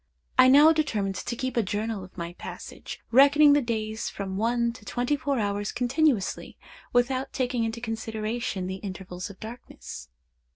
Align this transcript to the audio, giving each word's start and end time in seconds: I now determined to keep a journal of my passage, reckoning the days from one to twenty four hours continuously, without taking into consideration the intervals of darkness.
I 0.39 0.47
now 0.47 0.73
determined 0.73 1.13
to 1.13 1.35
keep 1.35 1.55
a 1.55 1.61
journal 1.61 2.03
of 2.03 2.17
my 2.17 2.33
passage, 2.33 2.99
reckoning 3.11 3.53
the 3.53 3.61
days 3.61 4.09
from 4.09 4.35
one 4.35 4.73
to 4.73 4.83
twenty 4.83 5.15
four 5.15 5.37
hours 5.37 5.71
continuously, 5.71 6.57
without 6.91 7.31
taking 7.33 7.63
into 7.63 7.81
consideration 7.81 8.65
the 8.65 8.77
intervals 8.77 9.29
of 9.29 9.39
darkness. 9.39 10.09